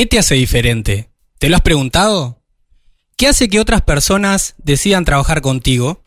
[0.00, 1.10] ¿Qué te hace diferente?
[1.38, 2.42] ¿Te lo has preguntado?
[3.18, 6.02] ¿Qué hace que otras personas decidan trabajar contigo?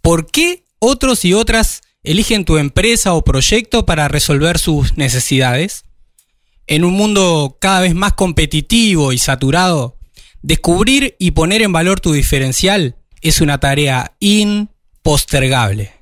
[0.00, 5.84] ¿Por qué otros y otras eligen tu empresa o proyecto para resolver sus necesidades?
[6.66, 10.00] En un mundo cada vez más competitivo y saturado,
[10.42, 15.92] descubrir y poner en valor tu diferencial es una tarea impostergable.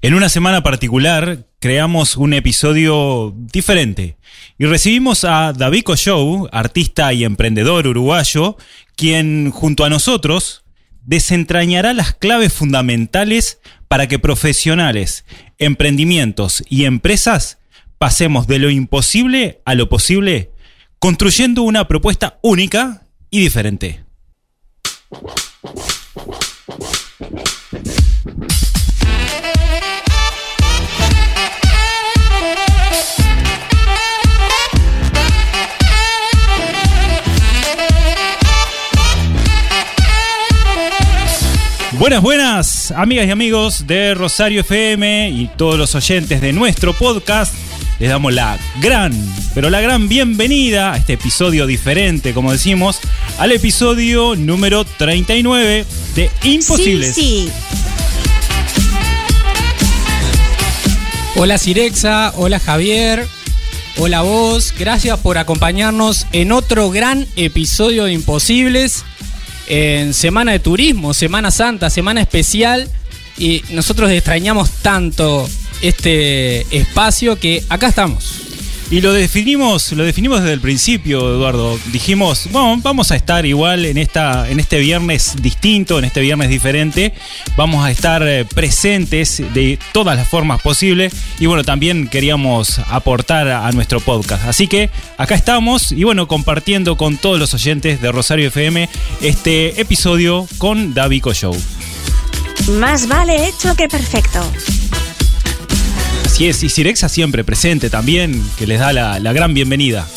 [0.00, 4.16] En una semana particular creamos un episodio diferente
[4.56, 8.56] y recibimos a Davico Show, artista y emprendedor uruguayo,
[8.94, 10.62] quien junto a nosotros
[11.02, 15.24] desentrañará las claves fundamentales para que profesionales,
[15.58, 17.58] emprendimientos y empresas
[17.98, 20.52] pasemos de lo imposible a lo posible,
[21.00, 24.04] construyendo una propuesta única y diferente.
[41.98, 47.54] Buenas, buenas, amigas y amigos de Rosario FM y todos los oyentes de nuestro podcast.
[47.98, 49.14] Les damos la gran,
[49.54, 53.00] pero la gran bienvenida a este episodio diferente, como decimos,
[53.38, 57.14] al episodio número 39 de Imposibles.
[57.14, 57.52] Sí, sí.
[61.36, 63.26] Hola Cirexa, hola Javier,
[63.96, 69.02] hola vos, gracias por acompañarnos en otro gran episodio de Imposibles,
[69.66, 72.88] en Semana de Turismo, Semana Santa, Semana Especial,
[73.38, 75.48] y nosotros extrañamos tanto
[75.82, 78.45] este espacio que acá estamos.
[78.88, 81.76] Y lo definimos, lo definimos desde el principio, Eduardo.
[81.86, 86.48] Dijimos, bueno, vamos a estar igual en esta, en este viernes distinto, en este viernes
[86.50, 87.12] diferente.
[87.56, 91.12] Vamos a estar eh, presentes de todas las formas posibles.
[91.40, 94.44] Y bueno, también queríamos aportar a nuestro podcast.
[94.46, 98.88] Así que acá estamos y bueno, compartiendo con todos los oyentes de Rosario FM
[99.20, 101.56] este episodio con Davico Show.
[102.78, 104.40] Más vale hecho que perfecto.
[106.26, 110.08] Así es, y Cirexa siempre presente también, que les da la, la gran bienvenida.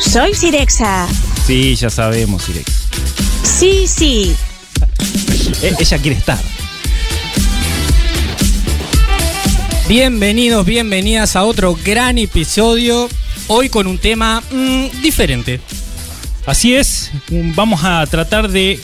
[0.00, 1.06] Soy Sirexa.
[1.46, 2.72] Sí, ya sabemos, Cirexa.
[3.44, 4.34] Sí, sí.
[5.62, 6.40] E- ella quiere estar.
[9.88, 13.08] Bienvenidos, bienvenidas a otro gran episodio,
[13.46, 15.60] hoy con un tema mm, diferente.
[16.46, 18.80] Así es, vamos a tratar de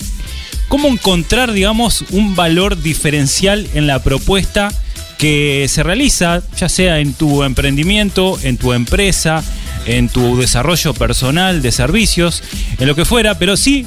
[0.68, 4.70] cómo encontrar, digamos, un valor diferencial en la propuesta
[5.18, 9.42] que se realiza, ya sea en tu emprendimiento, en tu empresa,
[9.86, 12.42] en tu desarrollo personal de servicios,
[12.78, 13.86] en lo que fuera, pero sí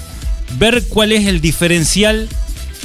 [0.57, 2.29] ver cuál es el diferencial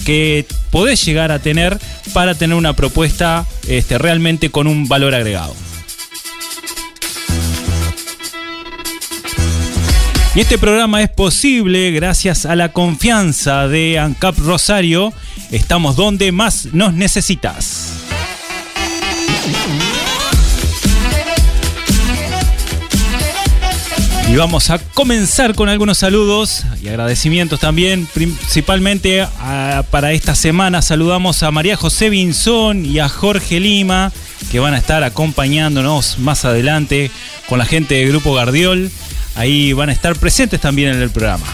[0.05, 1.79] que podés llegar a tener
[2.13, 5.55] para tener una propuesta este, realmente con un valor agregado.
[10.35, 15.13] Y este programa es posible gracias a la confianza de ANCAP Rosario.
[15.51, 17.92] Estamos donde más nos necesitas.
[24.29, 30.81] Y vamos a comenzar con algunos saludos y agradecimientos también, principalmente a- para esta semana.
[30.81, 34.11] Saludamos a María José Binzón y a Jorge Lima,
[34.51, 37.11] que van a estar acompañándonos más adelante
[37.49, 38.91] con la gente del Grupo Gardiol.
[39.35, 41.45] Ahí van a estar presentes también en el programa.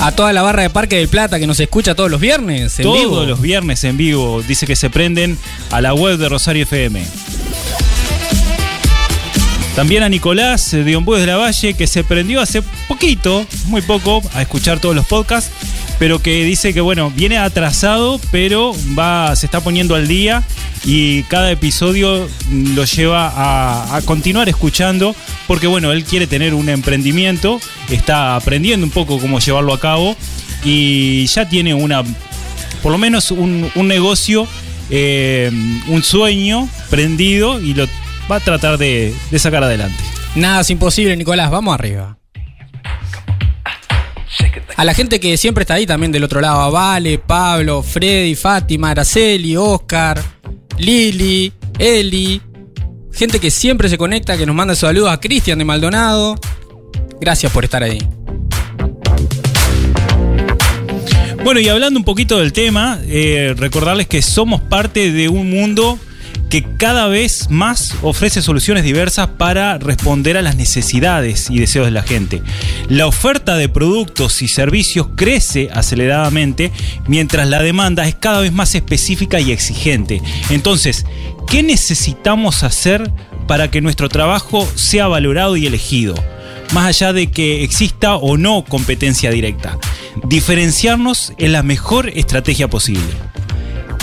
[0.00, 2.84] A toda la barra de Parque del Plata que nos escucha todos los viernes en
[2.84, 3.24] Todos vivo.
[3.24, 5.36] los viernes en vivo, dice que se prenden
[5.70, 7.04] a la web de Rosario FM.
[9.76, 13.82] También a Nicolás eh, de Ombudes de la Valle, que se prendió hace poquito, muy
[13.82, 15.50] poco, a escuchar todos los podcasts,
[16.00, 20.42] pero que dice que bueno, viene atrasado, pero va, se está poniendo al día
[20.82, 23.30] y cada episodio lo lleva
[23.94, 25.14] a, continuar escuchando,
[25.46, 27.60] porque bueno, él quiere tener un emprendimiento,
[27.90, 30.16] está aprendiendo un poco cómo llevarlo a cabo
[30.64, 32.02] y ya tiene una,
[32.82, 34.48] por lo menos un, negocio,
[34.88, 35.50] eh,
[35.86, 37.86] un sueño prendido y lo
[38.30, 40.02] va a tratar de sacar adelante.
[40.34, 42.19] Nada es imposible, Nicolás, vamos arriba.
[44.80, 48.34] A la gente que siempre está ahí también del otro lado, a Vale, Pablo, Freddy,
[48.34, 50.18] Fátima, Araceli, Oscar,
[50.78, 52.40] Lili, Eli,
[53.12, 56.34] gente que siempre se conecta, que nos manda saludos a Cristian de Maldonado.
[57.20, 57.98] Gracias por estar ahí.
[61.44, 65.98] Bueno, y hablando un poquito del tema, eh, recordarles que somos parte de un mundo
[66.48, 71.92] que cada vez más ofrece soluciones diversas para responder a las necesidades y deseos de
[71.92, 72.42] la gente.
[72.88, 76.72] La oferta de productos y servicios crece aceleradamente
[77.06, 80.20] mientras la demanda es cada vez más específica y exigente.
[80.50, 81.06] Entonces,
[81.46, 83.12] ¿qué necesitamos hacer
[83.50, 86.14] para que nuestro trabajo sea valorado y elegido,
[86.72, 89.76] más allá de que exista o no competencia directa.
[90.24, 93.02] Diferenciarnos es la mejor estrategia posible.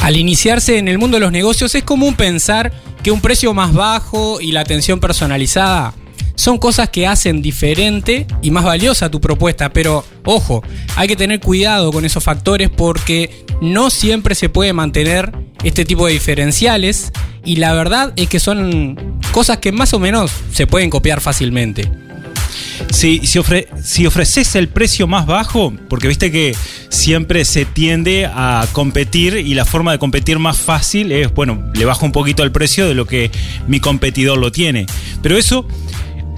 [0.08, 2.72] Al iniciarse en el mundo de los negocios es común pensar
[3.04, 5.94] que un precio más bajo y la atención personalizada
[6.36, 10.64] son cosas que hacen diferente y más valiosa tu propuesta, pero ojo,
[10.96, 15.34] hay que tener cuidado con esos factores porque no siempre se puede mantener
[15.66, 17.12] este tipo de diferenciales
[17.44, 22.07] y la verdad es que son cosas que más o menos se pueden copiar fácilmente.
[22.92, 23.40] Si, si,
[23.84, 26.56] si ofreces el precio más bajo, porque viste que
[26.90, 31.86] siempre se tiende a competir y la forma de competir más fácil es, bueno, le
[31.86, 33.32] bajo un poquito el precio de lo que
[33.68, 34.86] mi competidor lo tiene.
[35.22, 35.68] Pero eso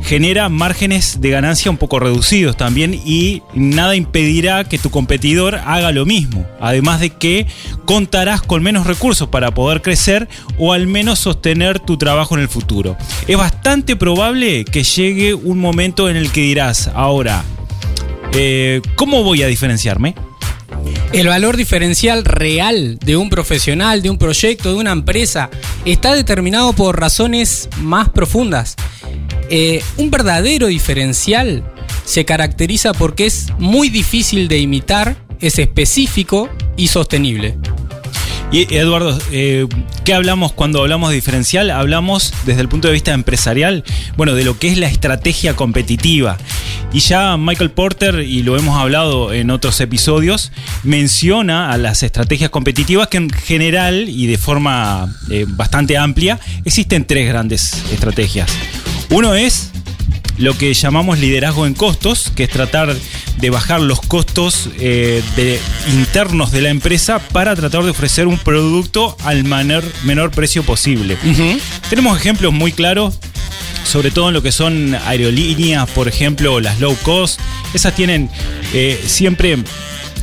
[0.01, 5.91] genera márgenes de ganancia un poco reducidos también y nada impedirá que tu competidor haga
[5.91, 6.47] lo mismo.
[6.59, 7.47] Además de que
[7.85, 12.49] contarás con menos recursos para poder crecer o al menos sostener tu trabajo en el
[12.49, 12.97] futuro.
[13.27, 17.43] Es bastante probable que llegue un momento en el que dirás, ahora,
[18.33, 20.15] eh, ¿cómo voy a diferenciarme?
[21.11, 25.49] El valor diferencial real de un profesional, de un proyecto, de una empresa,
[25.85, 28.75] está determinado por razones más profundas.
[29.49, 31.63] Eh, un verdadero diferencial
[32.05, 37.57] se caracteriza porque es muy difícil de imitar, es específico y sostenible.
[38.51, 39.67] Y Eduardo, eh,
[40.05, 41.69] ¿qué hablamos cuando hablamos de diferencial?
[41.69, 43.83] Hablamos desde el punto de vista empresarial,
[44.17, 46.37] bueno, de lo que es la estrategia competitiva.
[46.91, 50.51] Y ya Michael Porter, y lo hemos hablado en otros episodios,
[50.83, 57.05] menciona a las estrategias competitivas que en general y de forma eh, bastante amplia existen
[57.05, 58.49] tres grandes estrategias.
[59.09, 59.71] Uno es
[60.37, 62.95] lo que llamamos liderazgo en costos, que es tratar
[63.37, 65.59] de bajar los costos eh, de,
[65.91, 71.17] internos de la empresa para tratar de ofrecer un producto al menor, menor precio posible.
[71.89, 73.19] Tenemos ejemplos muy claros,
[73.83, 77.39] sobre todo en lo que son aerolíneas, por ejemplo, las low cost.
[77.73, 78.29] Esas tienen
[78.73, 79.57] eh, siempre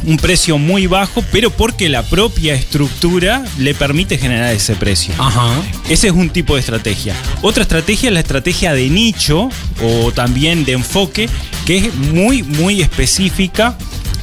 [0.04, 5.14] un precio muy bajo, pero porque la propia estructura le permite generar ese precio.
[5.18, 5.48] Ajá.
[5.88, 7.14] Ese es un tipo de estrategia.
[7.42, 9.48] Otra estrategia es la estrategia de nicho
[9.82, 11.28] o también de enfoque,
[11.64, 13.76] que es muy, muy específica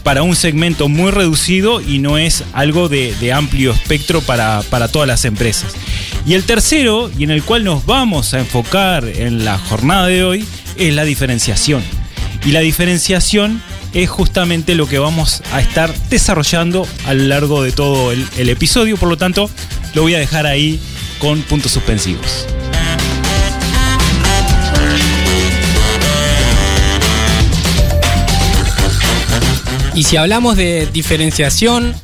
[0.03, 4.89] para un segmento muy reducido y no es algo de, de amplio espectro para, para
[4.89, 5.73] todas las empresas.
[6.25, 10.23] Y el tercero, y en el cual nos vamos a enfocar en la jornada de
[10.23, 10.45] hoy,
[10.77, 11.83] es la diferenciación.
[12.45, 13.61] Y la diferenciación
[13.93, 18.97] es justamente lo que vamos a estar desarrollando a lo largo de todo el, episodio,
[18.97, 19.49] por lo tanto
[19.93, 20.79] lo voy a dejar ahí
[21.19, 22.47] con puntos suspensivos.
[29.95, 31.95] Y si hablamos de diferenciación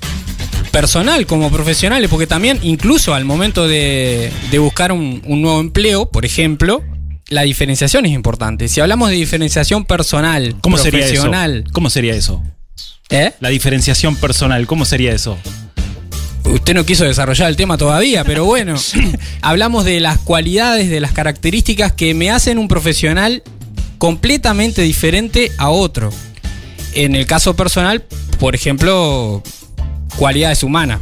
[0.71, 6.83] personal como profesionales, porque también incluso al momento de, buscar un nuevo empleo, por ejemplo,
[7.29, 8.67] la diferenciación es importante.
[8.67, 11.07] Si hablamos de diferenciación personal, ¿Cómo sería eso?
[11.13, 12.43] profesional, ¿Cómo sería eso?
[13.09, 13.33] ¿eh?
[13.39, 15.37] La diferenciación personal, ¿cómo sería eso?
[16.45, 18.75] Usted no quiso desarrollar el tema todavía, pero bueno,
[19.41, 23.43] hablamos de las cualidades, de las características que me hacen un profesional
[23.97, 26.11] completamente diferente a otro.
[26.93, 28.03] En el caso personal,
[28.39, 29.43] por ejemplo,
[30.15, 30.99] cualidades humanas.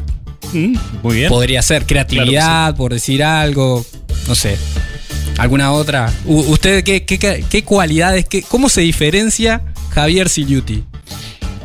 [0.52, 1.30] Mm, Muy bien.
[1.30, 3.86] Podría ser creatividad, por decir algo,
[4.28, 4.58] no sé.
[5.38, 6.12] ¿Alguna otra?
[6.26, 10.84] U- ¿Usted qué, qué, qué- cualidades, qué, cómo se diferencia Javier Siliuti?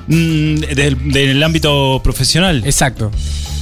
[0.09, 2.63] Mm, del, del ámbito profesional.
[2.67, 3.11] Exacto.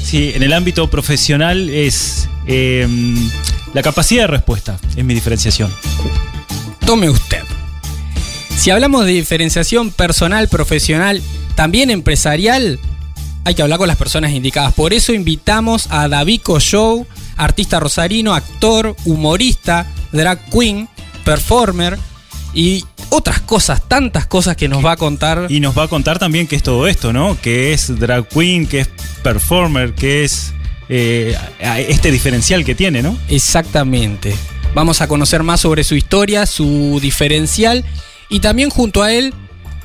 [0.02, 2.88] Sí, en el ámbito profesional es eh,
[3.75, 5.73] la capacidad de respuesta, es mi diferenciación.
[6.85, 7.43] Tome usted.
[8.57, 11.23] Si hablamos de diferenciación personal, profesional,
[11.55, 12.79] también empresarial,
[13.45, 14.75] hay que hablar con las personas indicadas.
[14.75, 17.07] Por eso invitamos a Davico Show,
[17.41, 20.89] artista rosarino, actor, humorista, drag queen,
[21.25, 21.99] performer
[22.53, 25.47] y otras cosas, tantas cosas que nos va a contar.
[25.49, 27.41] Y nos va a contar también qué es todo esto, ¿no?
[27.41, 28.89] Que es drag queen, que es
[29.23, 30.53] performer, que es
[30.89, 31.37] eh,
[31.89, 33.17] este diferencial que tiene, ¿no?
[33.29, 34.35] Exactamente.
[34.75, 37.85] Vamos a conocer más sobre su historia, su diferencial
[38.29, 39.35] y también junto a él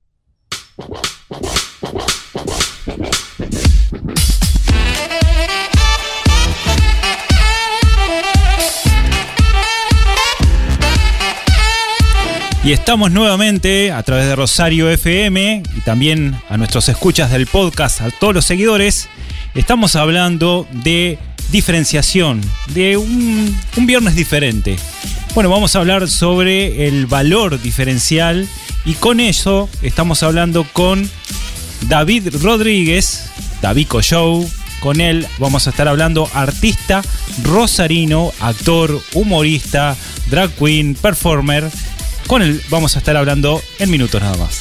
[12.64, 18.00] Y estamos nuevamente a través de Rosario FM y también a nuestros escuchas del podcast,
[18.02, 19.08] a todos los seguidores.
[19.56, 21.18] Estamos hablando de
[21.50, 24.76] diferenciación, de un, viernes diferente.
[25.34, 28.48] Bueno, vamos a hablar sobre el valor diferencial
[28.84, 31.10] y con eso estamos hablando con
[31.88, 33.28] David Rodríguez,
[33.60, 34.48] Davico Show.
[34.78, 37.02] Con él vamos a estar hablando artista
[37.42, 39.96] rosarino, actor, humorista,
[40.30, 41.68] drag queen, performer
[42.32, 44.60] con él vamos a estar hablando en minutos nada más.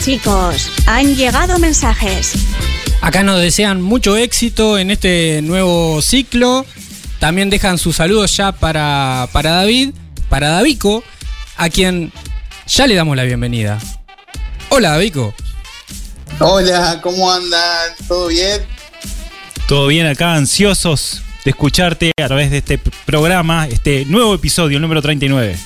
[0.00, 2.32] Chicos, han llegado mensajes.
[3.00, 6.66] Acá nos desean mucho éxito en este nuevo ciclo.
[7.20, 9.90] También dejan sus saludos ya para, para David,
[10.28, 11.04] para Davico,
[11.56, 12.12] a quien
[12.66, 13.78] ya le damos la bienvenida.
[14.70, 15.32] Hola Davico.
[16.40, 17.92] Hola, ¿cómo andan?
[18.08, 18.62] ¿Todo bien?
[19.68, 24.82] Todo bien acá, ansiosos de escucharte a través de este programa, este nuevo episodio, el
[24.82, 25.56] número 39.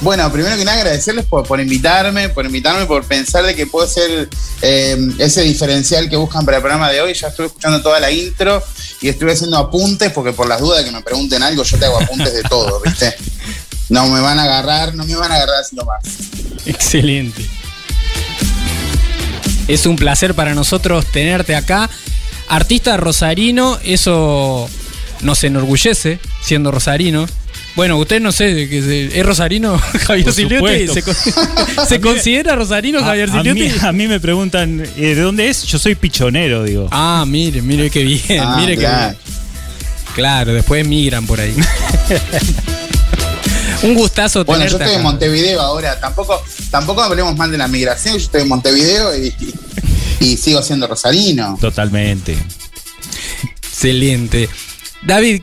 [0.00, 3.86] Bueno, primero que nada agradecerles por, por invitarme, por invitarme, por pensar de que puedo
[3.86, 4.28] ser
[4.60, 7.14] eh, ese diferencial que buscan para el programa de hoy.
[7.14, 8.62] Ya estuve escuchando toda la intro
[9.00, 11.84] y estuve haciendo apuntes porque por las dudas de que me pregunten algo, yo te
[11.86, 13.14] hago apuntes de todo, ¿viste?
[13.88, 16.02] No me van a agarrar, no me van a agarrar haciendo más.
[16.66, 17.48] Excelente.
[19.68, 21.88] Es un placer para nosotros tenerte acá.
[22.48, 24.68] Artista rosarino, eso
[25.22, 27.26] nos enorgullece siendo rosarino.
[27.76, 28.68] Bueno, usted no sé,
[29.18, 30.88] ¿es rosarino Javier Siliotti?
[30.88, 31.02] ¿Se,
[31.88, 33.72] ¿Se considera rosarino Javier Siliotti?
[33.82, 35.64] A, mí, me preguntan, ¿de dónde es?
[35.64, 36.88] Yo soy pichonero, digo.
[36.92, 39.08] Ah, mire, mire qué bien, Ah, mire qué claro.
[39.08, 39.34] bien.
[40.14, 41.54] Claro, después migran por ahí.
[43.82, 45.02] Un gustazo Bueno, yo estoy en acá.
[45.02, 45.98] Montevideo ahora.
[46.00, 48.16] Tampoco, tampoco hablemos mal de la migración.
[48.16, 49.34] Yo estoy en Montevideo y,
[50.20, 51.56] y- sigo siendo rosarino.
[51.60, 52.36] Totalmente.
[53.62, 54.48] Excelente.
[55.02, 55.42] David,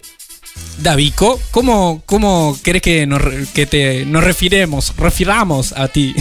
[0.79, 3.21] Davico, ¿cómo, cómo querés que nos,
[3.53, 6.15] que te, nos refiremos, refiramos a ti?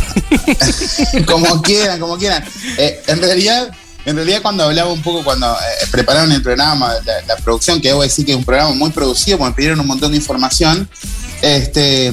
[1.26, 2.44] como quieran, como quieran.
[2.76, 3.70] Eh, en realidad,
[4.04, 6.94] en realidad cuando hablaba un poco, cuando eh, prepararon el programa,
[7.26, 9.86] la, producción, que debo decir que es un programa muy producido, porque me pidieron un
[9.86, 10.88] montón de información,
[11.42, 12.12] este,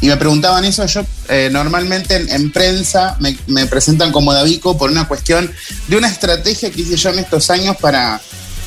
[0.00, 4.76] y me preguntaban eso, yo eh, normalmente en, en prensa me, me presentan como Davico
[4.76, 5.50] por una cuestión
[5.88, 8.20] de una estrategia que hice yo en estos años para...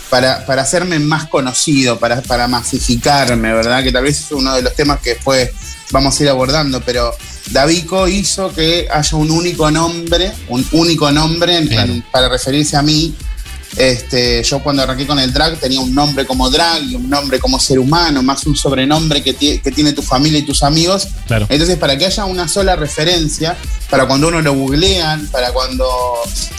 [0.09, 3.83] Para, para hacerme más conocido, para, para masificarme, ¿verdad?
[3.83, 5.51] Que tal vez es uno de los temas que después
[5.91, 7.15] vamos a ir abordando, pero
[7.51, 11.93] Davico hizo que haya un único nombre, un único nombre en- Claro.
[11.93, 13.15] en- para referirse a mí.
[13.77, 17.39] Este, yo cuando arranqué con el drag tenía un nombre como drag y un nombre
[17.39, 21.07] como ser humano, más un sobrenombre que, tie- que tiene tu familia y tus amigos.
[21.27, 21.45] Claro.
[21.49, 23.55] Entonces, para que haya una sola referencia,
[23.89, 25.87] para cuando uno lo googlean, para cuando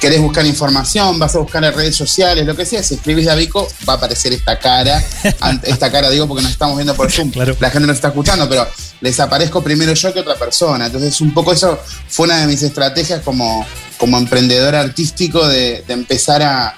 [0.01, 3.67] querés buscar información, vas a buscar en redes sociales, lo que sea, si escribís Davico,
[3.89, 5.05] va a aparecer esta cara.
[5.65, 7.31] Esta cara digo porque nos estamos viendo por Zoom.
[7.33, 7.57] Claro.
[7.59, 8.69] La gente nos está escuchando, pero
[9.01, 10.87] les aparezco primero yo que otra persona.
[10.87, 11.79] Entonces, un poco eso
[12.09, 13.67] fue una de mis estrategias como,
[13.99, 16.77] como emprendedor artístico de, empezar a,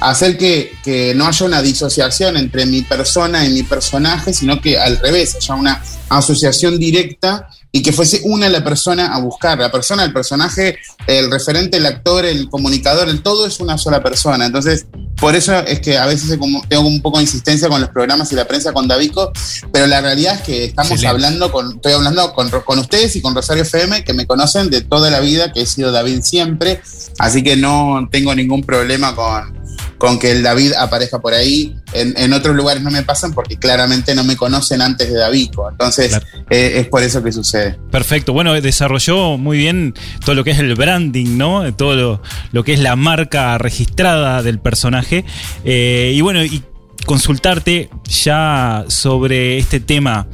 [0.00, 4.98] hacer que no haya una disociación entre mi persona y mi personaje, sino que al
[4.98, 9.58] revés, haya una asociación directa y que fuese una la persona a buscar.
[9.58, 14.02] La persona, el personaje, el referente, el actor, el comunicador, el todo es una sola
[14.02, 14.44] persona.
[14.44, 14.86] Entonces,
[15.16, 16.38] por eso es que a veces
[16.68, 19.32] tengo un poco de insistencia con los programas y la prensa con Davico,
[19.72, 21.08] pero la realidad es que estamos Excelente.
[21.08, 24.82] hablando con, estoy hablando con, con ustedes y con Rosario FM, que me conocen de
[24.82, 26.82] toda la vida, que he sido David siempre,
[27.18, 29.61] así que no tengo ningún problema con,
[30.02, 31.76] con que el David aparezca por ahí.
[31.92, 35.70] En, en otros lugares no me pasan porque claramente no me conocen antes de Davico,
[35.70, 36.26] entonces Claro.
[36.50, 37.78] eh, es por eso que sucede.
[37.92, 38.32] Perfecto.
[38.32, 39.94] Bueno, desarrolló muy bien
[40.24, 41.72] todo lo que es el branding, ¿no?
[41.76, 45.24] Todo lo, lo que es la marca registrada del personaje.
[45.64, 46.64] Eh, y bueno, y
[47.06, 50.26] consultarte ya sobre este tema.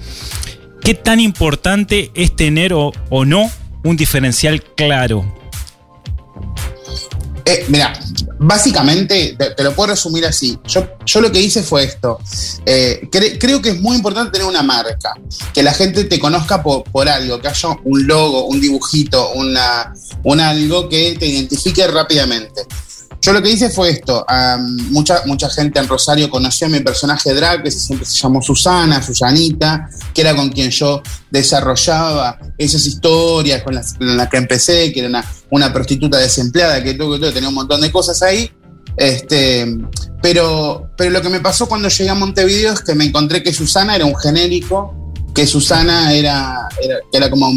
[0.80, 3.50] ¿Qué tan importante es tener o, o no
[3.84, 5.36] un diferencial claro?
[7.48, 7.98] Eh, mira,
[8.38, 10.58] básicamente, te, lo puedo resumir así.
[10.66, 12.18] Yo, yo lo que hice fue esto.
[12.66, 15.14] Eh, creo que es muy importante tener una marca,
[15.54, 19.94] que la gente te conozca por, por algo, que haya un logo, un dibujito, una,
[20.24, 22.66] un algo que te identifique rápidamente.
[23.20, 24.24] Yo lo que hice fue esto.
[24.90, 29.02] mucha, mucha gente en Rosario conoció a mi personaje drag, que siempre se llamó Susana,
[29.02, 33.94] Susanita, que era con quien yo desarrollaba esas historias con las,
[34.30, 38.22] que empecé, que era una, prostituta desempleada, que todo, que tenía un montón de cosas
[38.22, 38.50] ahí.
[38.96, 39.78] Este,
[40.22, 43.52] pero, pero lo que me pasó cuando llegué a Montevideo es que me encontré que
[43.52, 46.68] Susana era un genérico, que Susana era,
[47.12, 47.52] era, como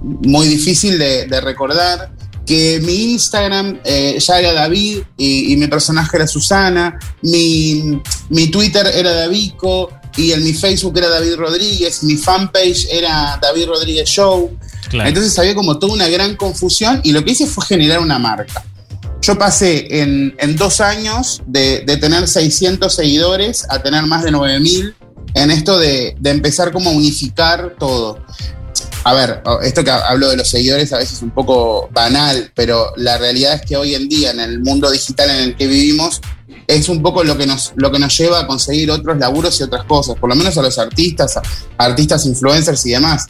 [0.00, 2.12] muy difícil de, de recordar
[2.46, 8.02] que mi Instagram eh, ya era David y, mi personaje era Susana, mi,
[8.50, 14.08] Twitter era Davico y en mi Facebook era David Rodríguez, mi fanpage era David Rodríguez
[14.08, 14.56] Show.
[14.92, 18.64] Entonces había como toda una gran confusión y lo que hice fue generar una marca.
[19.22, 24.94] Yo pasé en, dos años de, tener 600 seguidores a tener más de 9000
[25.34, 28.18] en esto de, de empezar como a unificar todo
[29.04, 32.92] a ver, esto que hablo de los seguidores a veces es un poco banal, pero
[32.96, 36.20] la realidad es que hoy en día, en el mundo digital en el que vivimos,
[36.66, 39.62] es un poco lo que nos, lo que nos lleva a conseguir otros laburos y
[39.62, 41.42] otras cosas, por lo menos a los artistas, a
[41.76, 43.26] artistas influencers y demás.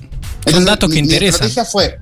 [0.49, 1.41] Son datos que interesan.
[1.41, 1.99] Mi estrategia fue,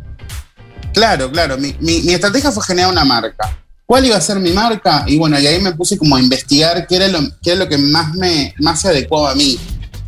[0.92, 3.58] claro, claro, mi, estrategia fue generar una marca.
[3.86, 5.04] ¿Cuál iba a ser mi marca?
[5.06, 7.68] Y bueno, y ahí me puse como a investigar qué era lo, qué era lo
[7.68, 9.58] que más, me, más se adecuaba a mí.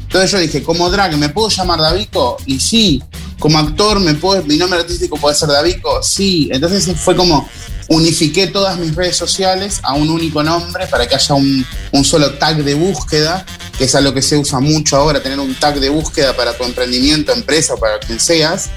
[0.02, 2.36] Entonces yo dije, como drag, ¿me puedo llamar Davico?
[2.46, 3.02] Y sí,
[3.38, 6.02] como actor, ¿me puedo, mi nombre artístico puede ser Davico?
[6.02, 6.48] Sí.
[6.52, 7.48] Entonces fue como
[7.88, 11.66] unifiqué todas mis redes sociales a un único nombre para que haya un,
[12.04, 13.44] solo tag de búsqueda,
[13.76, 16.64] que es algo que se usa mucho ahora, tener un tag de búsqueda para tu
[16.64, 18.70] emprendimiento, empresa o para quien seas.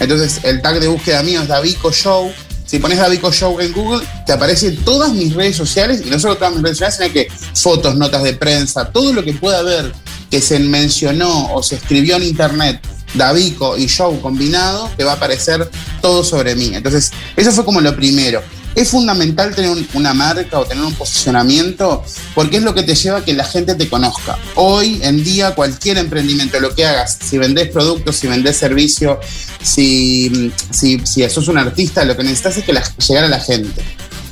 [0.00, 2.32] Entonces el tag de búsqueda mío es Davico Show.
[2.66, 6.36] Si pones Davico Show en Google, te aparecen todas mis redes sociales, y no solo
[6.36, 9.92] todas mis redes sociales, sino que fotos, notas de prensa, todo lo que pueda haber
[10.30, 12.80] que se mencionó o se escribió en internet,
[13.14, 15.68] Davico y Show combinado, te va a aparecer
[16.00, 16.72] todo sobre mí.
[16.74, 18.42] Entonces, eso fue como lo primero.
[18.74, 22.02] Es fundamental tener una marca o tener un posicionamiento
[22.34, 24.36] porque es lo que te lleva a que la gente te conozca.
[24.56, 29.20] Hoy en día cualquier emprendimiento, lo que hagas, si vendés productos, si vendés servicio,
[29.62, 33.80] si, si, si sos un artista, lo que necesitas es que llegar a la gente.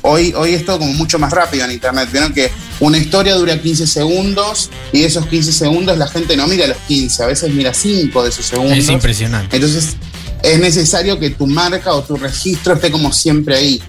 [0.03, 2.09] Hoy, hoy es todo como mucho más rápido en Internet.
[2.11, 6.67] Vieron que una historia dura 15 segundos y esos 15 segundos la gente no mira
[6.67, 8.77] los 15, a veces mira 5 de esos segundos.
[8.77, 9.55] Es impresionante.
[9.55, 9.95] Entonces
[10.43, 13.81] es necesario que tu marca o tu registro esté como siempre ahí.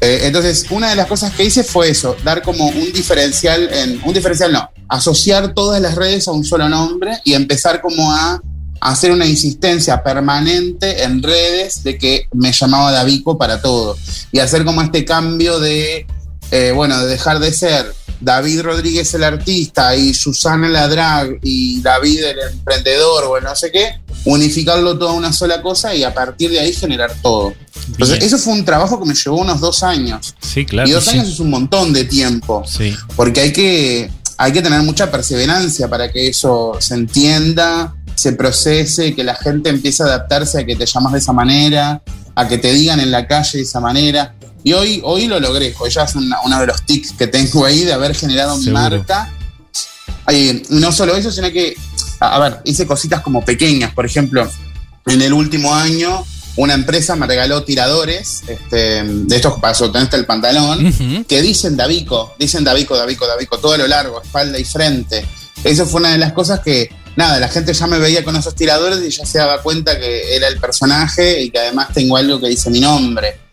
[0.00, 4.00] Eh, entonces, una de las cosas que hice fue eso, dar como un diferencial en.
[4.04, 8.42] Un diferencial no, asociar todas las redes a un solo nombre y empezar como a
[8.80, 13.96] hacer una insistencia permanente en redes de que me llamaba Davico para todo.
[14.32, 16.06] Y hacer como este cambio de,
[16.50, 21.80] eh, bueno, de dejar de ser David Rodríguez el artista y Susana la drag y
[21.82, 26.14] David el emprendedor o no sé qué, unificarlo todo a una sola cosa y a
[26.14, 27.54] partir de ahí generar todo.
[27.88, 30.34] Entonces, eso fue un trabajo que me llevó unos dos años.
[30.40, 30.88] Sí, claro.
[30.88, 32.64] Y dos años es un montón de tiempo.
[32.66, 32.96] Sí.
[33.14, 39.14] Porque hay que, hay que tener mucha perseverancia para que eso se entienda se procese,
[39.14, 42.02] que la gente empiece a adaptarse a que te llamas de esa manera,
[42.34, 44.34] a que te digan en la calle de esa manera.
[44.62, 47.84] Y hoy, hoy lo logré, hoy ya es uno de los tics que tengo ahí
[47.84, 49.30] de haber generado mi marca.
[50.70, 51.76] No solo eso, sino que,
[52.20, 53.92] a, ver, hice cositas como pequeñas.
[53.92, 54.48] Por ejemplo,
[55.06, 56.24] en el último año,
[56.56, 62.32] una empresa me regaló tiradores, este, de estos para sostenerte el pantalón, que dicen Davico,
[62.38, 65.26] dicen Davico, Davico, Davico, todo a lo largo, espalda y frente.
[65.62, 68.54] Eso fue una de las cosas que nada, la gente ya me veía con esos
[68.54, 72.40] tiradores y ya se daba cuenta que era el personaje y que además tengo algo
[72.40, 73.44] que dice mi nombre.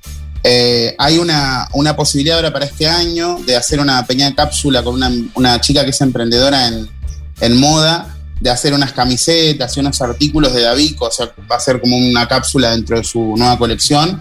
[0.43, 5.02] Eh, hay una, posibilidad ahora para este año de hacer una pequeña cápsula con
[5.36, 10.63] una, chica que es emprendedora en, moda, de hacer unas camisetas y unos artículos de
[10.63, 14.19] Davico, o sea, va a ser como una cápsula dentro de su nueva colección,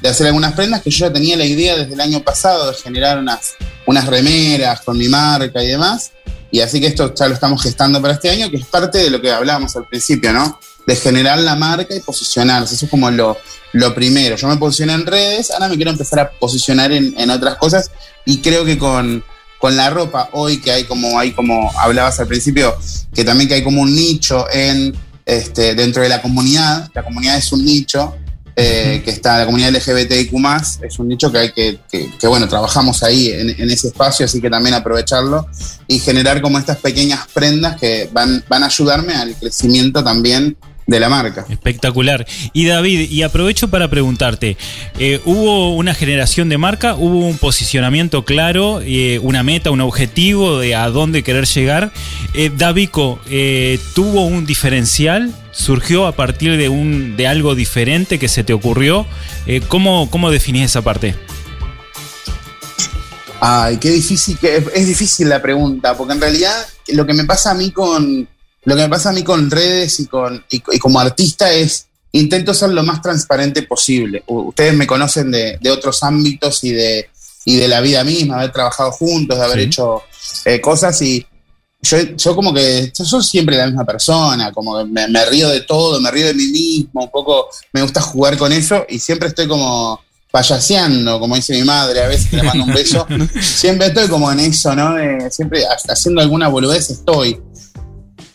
[0.00, 2.76] de hacer algunas prendas que yo ya tenía la idea desde el año pasado de
[2.76, 3.54] generar unas,
[3.86, 6.12] unas remeras con mi marca y demás.
[6.56, 9.10] Y así que esto ya lo estamos gestando para este año, que es parte de
[9.10, 10.58] lo que hablábamos al principio, ¿no?
[10.86, 12.74] De generar la marca y posicionarse.
[12.74, 13.36] Eso es como lo,
[13.74, 14.36] lo primero.
[14.36, 17.90] Yo me posicioné en redes, ahora me quiero empezar a posicionar en, otras cosas
[18.24, 19.22] y creo que con,
[19.58, 22.74] con la ropa hoy que hay como, hay como hablabas al principio,
[23.12, 27.36] que también que hay como un nicho en, este, dentro de la comunidad, la comunidad
[27.36, 28.16] es un nicho,
[28.58, 30.32] eh, que está la comunidad LGBTIQ,
[30.82, 31.78] es un nicho que hay que,
[32.26, 35.46] bueno, trabajamos ahí en, ese espacio, así que también aprovecharlo
[35.86, 41.00] y generar como estas pequeñas prendas que van, van a ayudarme al crecimiento también de
[41.00, 41.44] la marca.
[41.48, 42.26] Espectacular.
[42.52, 44.56] Y David, y aprovecho para preguntarte,
[44.98, 46.94] eh, ¿hubo una generación de marca?
[46.94, 51.92] ¿Hubo un posicionamiento claro, eh, una meta, un objetivo de a dónde querer llegar?
[52.34, 53.18] Eh, Davico,
[53.94, 55.34] ¿tuvo un diferencial?
[55.50, 59.06] ¿Surgió a partir de, un, de algo diferente que se te ocurrió?
[59.68, 61.16] ¿cómo, ¿Cómo definís esa parte?
[63.40, 67.50] Ay, qué difícil, que, es difícil la pregunta, porque en realidad lo que me pasa
[67.50, 68.28] a mí con,
[68.66, 71.86] lo que me pasa a mí con redes y, con, y, y como artista es
[72.12, 74.22] intento ser lo más transparente posible.
[74.26, 77.08] Ustedes me conocen de, de otros ámbitos y de,
[77.44, 79.64] y de la vida misma, haber trabajado juntos, de haber Sí.
[79.64, 80.02] hecho
[80.44, 81.26] eh, cosas y
[81.82, 85.48] yo, yo como que yo soy siempre la misma persona, como que me, me río
[85.50, 88.98] de todo, me río de mí mismo, un poco me gusta jugar con eso y
[88.98, 90.00] siempre estoy como
[90.32, 93.06] payaseando, como dice mi madre, a veces le mando un beso,
[93.40, 94.94] siempre estoy como en eso, ¿no?
[94.94, 97.38] De- siempre ha- haciendo alguna boludez estoy.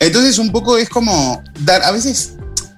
[0.01, 2.33] Entonces un poco es como dar, a veces,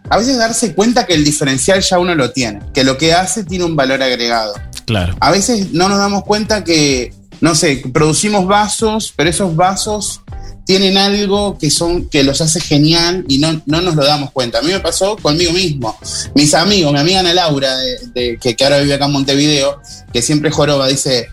[0.09, 3.43] a veces darse cuenta que el diferencial ya uno lo tiene, que lo que hace
[3.45, 4.53] tiene un valor agregado.
[4.85, 5.15] Claro.
[5.21, 10.19] A veces no nos damos cuenta que, no sé, producimos vasos, pero esos vasos
[10.65, 14.59] tienen algo que son que los hace genial y no, no nos lo damos cuenta.
[14.59, 15.97] A mí me pasó conmigo mismo.
[16.35, 19.79] Mis amigos, mi amiga Ana Laura, de, de- que, que ahora vive acá en Montevideo,
[20.11, 21.29] que siempre joroba, dice,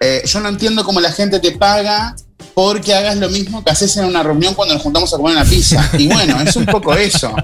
[0.00, 2.14] eh, yo no entiendo cómo la gente te paga
[2.54, 5.44] porque hagas lo mismo que haces en una reunión cuando nos juntamos a comer una
[5.44, 5.90] pizza.
[5.98, 7.34] Y bueno, es un poco eso.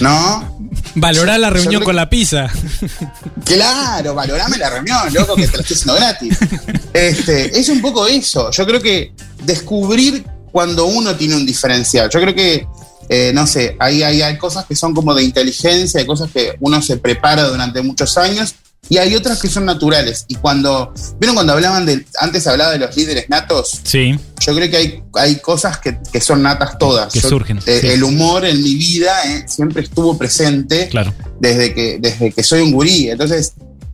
[0.00, 0.58] ¿No?
[0.94, 2.48] Valorar la reunión con la pizza.
[3.44, 6.38] Claro, valorame la reunión, loco, que te la estoy haciendo gratis.
[6.92, 8.50] Este, es un poco eso.
[8.50, 9.12] Yo creo que
[9.44, 12.10] descubrir cuando uno tiene un diferencial.
[12.10, 12.66] Yo creo que,
[13.08, 16.56] eh, no sé, hay, hay, hay cosas que son como de inteligencia, hay cosas que
[16.60, 18.54] uno se prepara durante muchos años
[18.88, 20.24] y hay otras que son naturales.
[20.28, 23.80] Y cuando, ¿vieron cuando hablaban de, antes hablaba de los líderes natos?
[23.82, 27.12] Sí, Yo creo que hay, hay cosas que, que son natas todas.
[27.12, 27.86] Que Yo- surgen, eh, sí.
[27.88, 31.12] El humor en mi vida eh, siempre estuvo presente claro.
[31.40, 33.10] desde que, desde que soy un gurí.
[33.10, 33.52] Entonces,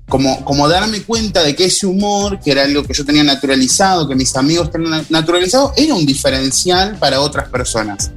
[0.08, 4.06] como, como darme cuenta de que ese humor, que era algo que yo tenía naturalizado,
[4.06, 8.10] que mis amigos tenían naturalizado, era un diferencial para otras personas.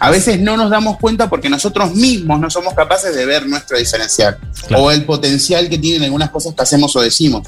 [0.00, 3.78] A veces no nos damos cuenta porque nosotros mismos no somos capaces de ver nuestro
[3.78, 4.84] diferencial Claro.
[4.84, 7.46] o el potencial que tienen algunas cosas que hacemos o decimos.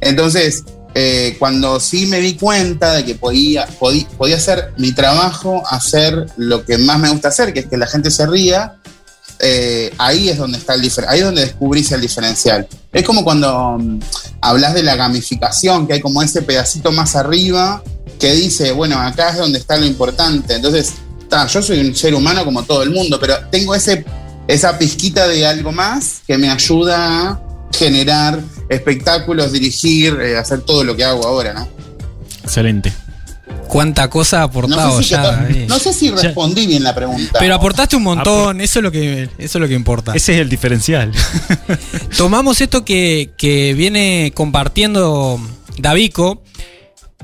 [0.00, 0.64] Entonces,
[0.94, 6.26] eh, cuando sí me di cuenta de que podía, podí- podía hacer mi trabajo, hacer
[6.36, 8.76] lo que más me gusta hacer, que es que la gente se ría,
[9.38, 12.66] eh, ahí es donde está el ahí es donde descubrís el diferencial.
[12.92, 14.00] Es como cuando mm,
[14.40, 17.82] hablas de la gamificación, que hay como ese pedacito más arriba
[18.18, 20.54] que dice, bueno, acá es donde está lo importante.
[20.54, 20.94] Entonces,
[21.28, 24.06] ta, yo soy un ser humano como todo el mundo, pero tengo ese,
[24.48, 27.40] esa pizquita de algo más que me ayuda a
[27.72, 31.68] generar espectáculos, dirigir, eh, hacer todo lo que hago ahora, ¿no?
[32.42, 32.92] Excelente.
[33.68, 35.48] Cuánta cosa No aportado sé, si, ya.
[35.68, 37.38] no sé si respondí bien la pregunta.
[37.40, 40.12] Pero aportaste un montón, eso es lo que, eso es lo que importa.
[40.14, 41.12] Ese es el diferencial.
[42.16, 45.40] Tomamos esto que, que viene compartiendo
[45.78, 46.42] Davico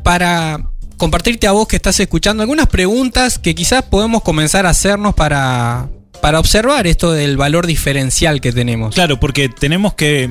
[0.02, 5.14] para compartirte a vos que estás escuchando algunas preguntas que quizás podemos comenzar a hacernos
[5.14, 5.88] para,
[6.22, 8.94] para observar esto del valor diferencial que tenemos.
[8.94, 10.30] Claro, porque tenemos que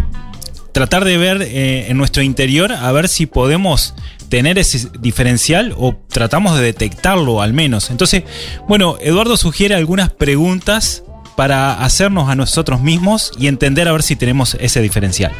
[0.71, 3.93] tratar de ver eh, en nuestro interior a ver si podemos
[4.29, 7.89] tener ese diferencial o tratamos de detectarlo al menos.
[7.91, 8.23] Entonces,
[8.69, 11.03] bueno, Eduardo sugiere algunas preguntas
[11.35, 15.33] para hacernos a nosotros mismos y entender a ver si tenemos ese diferencial.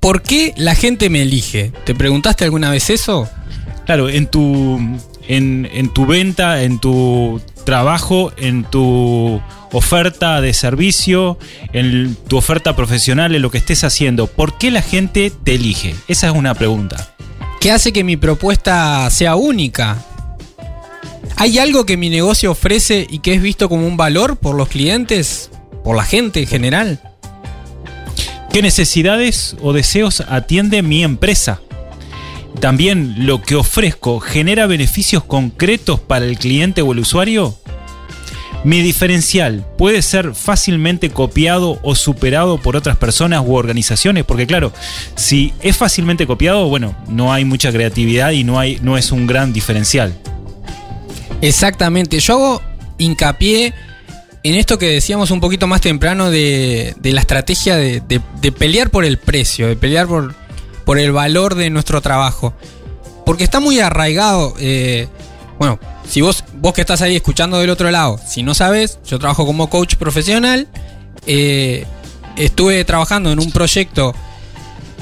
[0.00, 1.70] ¿Por qué la gente me elige?
[1.84, 3.28] ¿Te preguntaste alguna vez eso?
[3.86, 4.80] Claro, en tu,
[5.28, 9.40] en, en tu venta, en tu trabajo, en tu
[9.72, 11.38] oferta de servicio,
[11.72, 15.94] en tu oferta profesional, en lo que estés haciendo, ¿por qué la gente te elige?
[16.08, 17.14] Esa es una pregunta.
[17.60, 20.04] ¿Qué hace que mi propuesta sea única?
[21.36, 24.68] ¿Hay algo que mi negocio ofrece y que es visto como un valor por los
[24.68, 25.50] clientes?
[25.84, 27.00] ¿Por la gente en general?
[28.52, 31.60] ¿Qué necesidades o deseos atiende mi empresa?
[32.58, 37.56] También lo que ofrezco genera beneficios concretos para el cliente o el usuario.
[38.62, 44.72] Mi diferencial puede ser fácilmente copiado o superado por otras personas u organizaciones, porque claro,
[45.16, 49.26] si es fácilmente copiado, bueno, no hay mucha creatividad y no, hay, no es un
[49.26, 50.12] gran diferencial.
[51.40, 52.20] Exactamente.
[52.20, 52.62] Yo hago
[52.98, 53.72] hincapié
[54.42, 59.16] en esto que decíamos un poquito más temprano de, la estrategia de pelear por el
[59.16, 60.34] precio, de pelear por,
[60.90, 62.52] por el valor de nuestro trabajo.
[63.24, 64.56] Porque está muy arraigado.
[64.58, 65.06] eh,
[65.56, 69.20] bueno, si vos, vos que estás ahí escuchando del otro lado, si no sabes, yo
[69.20, 70.66] trabajo como coach profesional.
[71.28, 71.86] eh,
[72.36, 74.16] estuve trabajando en un proyecto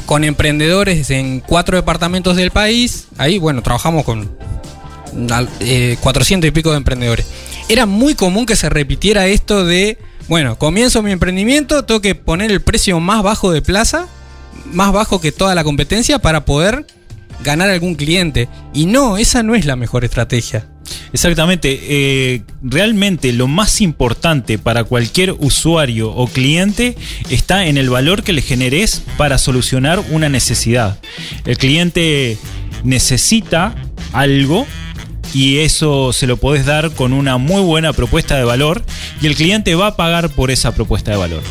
[0.05, 3.07] con emprendedores en cuatro departamentos del país.
[3.17, 4.31] Ahí, bueno, trabajamos con
[5.61, 7.25] eh, 400 y pico de emprendedores.
[7.71, 9.97] era muy común que se repitiera esto de,
[10.29, 14.07] bueno, comienzo mi emprendimiento, tengo que poner el precio más bajo de plaza,
[14.73, 16.87] más bajo que toda la competencia para poder
[17.43, 18.49] ganar algún cliente.
[18.75, 20.67] Y no, esa no es la mejor estrategia.
[21.13, 21.79] Exactamente.
[21.83, 26.97] eh, realmente lo más importante para cualquier usuario o cliente
[27.31, 30.99] está en el valor que le generes para solucionar una necesidad.
[31.45, 32.39] El cliente
[32.85, 33.75] necesita
[34.13, 34.67] algo
[35.35, 38.83] y eso se lo podés dar con una muy buena propuesta de valor
[39.21, 41.43] y el cliente va a pagar por esa propuesta de valor.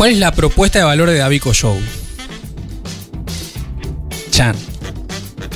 [0.00, 1.78] ¿Cuál es la propuesta de valor de Davico Show?
[4.30, 4.56] Chan.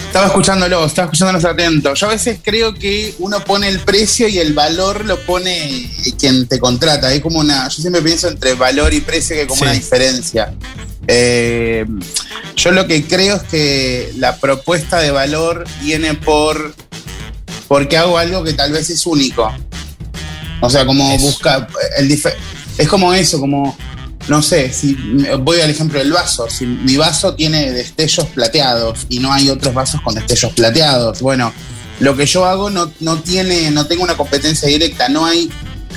[0.06, 1.94] Estaba escuchándolo, estaba escuchándonos atento.
[1.94, 6.46] Yo a veces creo que uno pone el precio y el valor lo pone quien
[6.46, 7.06] te contrata.
[7.08, 7.66] Hay como una.
[7.68, 9.64] Yo siempre pienso entre valor y precio que hay como Sí.
[9.64, 10.52] una diferencia.
[11.08, 11.86] Eh,
[12.54, 16.74] yo lo que creo es que la propuesta de valor viene por.
[17.66, 19.50] porque hago algo que tal vez es único.
[20.60, 21.24] O sea, como Eso.
[21.24, 21.66] busca.
[21.96, 22.34] El dife-
[22.76, 23.74] es como eso, como.
[24.28, 24.94] No sé, si
[25.40, 26.48] voy al ejemplo del vaso.
[26.48, 31.52] Si mi vaso tiene destellos plateados y no hay otros vasos con destellos plateados, bueno,
[32.00, 35.08] lo que yo hago no, no tiene, no tengo una competencia directa.
[35.08, 35.50] No hay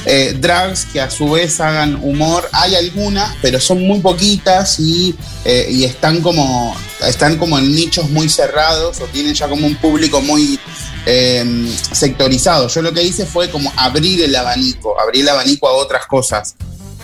[0.06, 2.48] eh, drags que a su vez hagan humor.
[2.54, 8.10] Hay algunas, pero son muy poquitas y, eh, y están como están como en nichos
[8.10, 10.60] muy cerrados o tienen ya como un público muy
[11.06, 12.68] eh, sectorizado.
[12.68, 16.56] Yo lo que hice fue como abrir el abanico, abrir el abanico a otras cosas.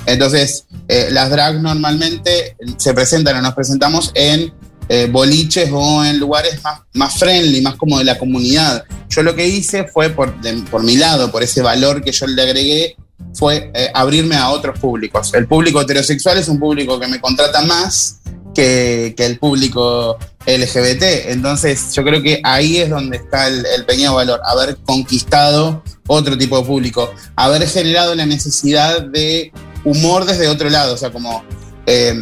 [0.06, 4.54] Entonces, eh, las drags normalmente se presentan o nos presentamos en
[4.90, 8.84] eh, boliches o en lugares más, más friendly, más como de la comunidad.
[9.10, 12.28] Yo lo que hice fue, por, de- por mi lado, por ese valor que yo
[12.28, 12.96] le agregué,
[13.34, 15.34] fue eh, abrirme a otros públicos.
[15.34, 18.20] El público heterosexual es un público que me contrata más
[18.54, 21.30] que, que el público LGBT.
[21.30, 26.38] Entonces, yo creo que ahí es donde está el, el pequeño valor, haber conquistado otro
[26.38, 29.52] tipo de público, haber generado la necesidad de
[29.84, 31.44] humor desde otro lado, o sea, como
[31.86, 32.16] eh,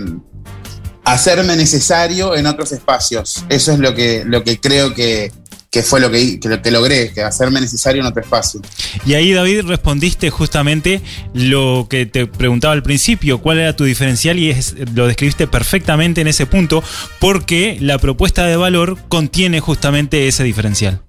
[1.04, 3.44] hacerme necesario en otros espacios.
[3.50, 5.32] Eso es lo que, lo que creo que,
[5.70, 8.62] que fue lo que, que, que logré, que hacerme necesario en otro espacio.
[9.06, 11.02] Y ahí David respondiste justamente
[11.34, 16.22] lo que te preguntaba al principio, cuál era tu diferencial y es- lo describiste perfectamente
[16.22, 16.84] en ese punto
[17.20, 21.02] porque la propuesta de valor contiene justamente ese diferencial.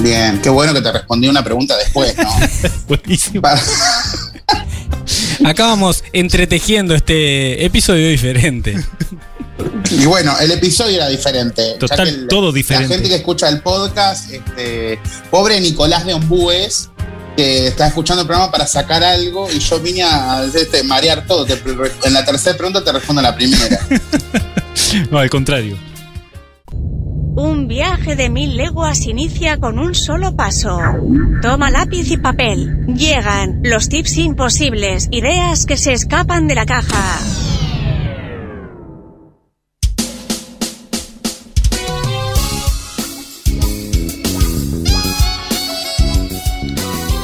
[0.00, 2.30] Bien, qué bueno que te respondí una pregunta después, ¿no?
[2.88, 3.42] Buenísimo.
[3.42, 3.60] Para-
[5.44, 8.76] Acá vamos entretejiendo este episodio diferente.
[9.90, 11.76] Y bueno, el episodio era diferente.
[11.78, 12.88] Total, ya que el- todo diferente.
[12.88, 14.98] La gente que escucha el podcast, este,
[15.30, 16.88] pobre Nicolás de Ombúes,
[17.36, 21.44] que está escuchando el programa para sacar algo y yo vine a este, marear todo.
[21.46, 21.60] Te-
[22.04, 23.78] en la tercera pregunta te respondo la primera.
[25.10, 25.76] No, al contrario.
[27.36, 30.80] Un viaje de mil leguas inicia con un solo paso.
[31.40, 32.86] Toma lápiz y papel.
[32.88, 37.18] Llegan los tips imposibles, ideas que se escapan de la caja.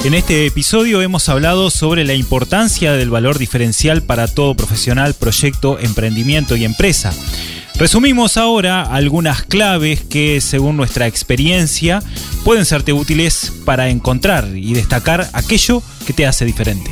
[0.04, 5.80] En este episodio hemos hablado sobre la importancia del valor diferencial para todo profesional, proyecto,
[5.80, 7.12] emprendimiento y empresa.
[7.78, 12.02] Resumimos ahora algunas claves que, según nuestra experiencia,
[12.42, 16.90] pueden serte útiles para encontrar y destacar aquello que te hace diferente.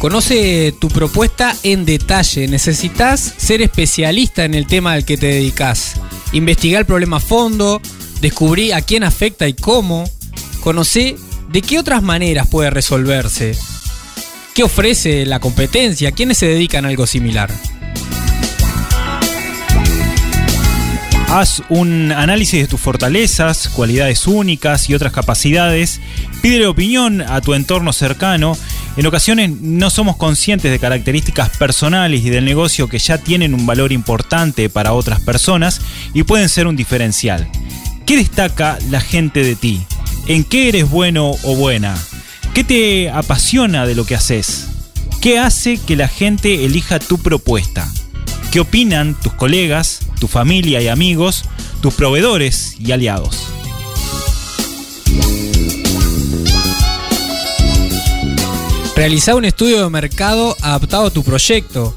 [0.00, 2.48] Conoce tu propuesta en detalle.
[2.48, 6.00] Necesitas ser especialista en el tema al que te dedicas.
[6.32, 7.80] Investigar el problema a fondo,
[8.20, 10.10] descubrí a quién afecta y cómo.
[10.62, 11.16] Conoce
[11.52, 13.54] de qué otras maneras puede resolverse.
[14.60, 16.12] ¿Qué ofrece la competencia?
[16.12, 17.50] ¿Quiénes se dedican a algo similar?
[21.28, 26.02] Haz un análisis de tus fortalezas, cualidades únicas y otras capacidades.
[26.42, 28.54] Pídele opinión a tu entorno cercano.
[28.98, 33.64] En ocasiones no somos conscientes de características personales y del negocio que ya tienen un
[33.64, 35.80] valor importante para otras personas
[36.12, 37.48] y pueden ser un diferencial.
[38.04, 39.80] ¿Qué destaca la gente de ti?
[40.26, 41.96] ¿En qué eres bueno o buena?
[42.54, 44.66] ¿Qué te apasiona de lo que haces?
[45.20, 47.88] ¿Qué hace que la gente elija tu propuesta?
[48.50, 51.44] ¿Qué opinan tus colegas, tu familia y amigos,
[51.80, 53.46] tus proveedores y aliados?
[58.96, 61.96] Realizar un estudio de mercado adaptado a tu proyecto.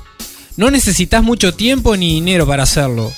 [0.56, 3.12] No necesitas mucho tiempo ni dinero para hacerlo.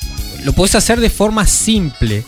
[0.46, 2.24] Lo puedes hacer de forma simple.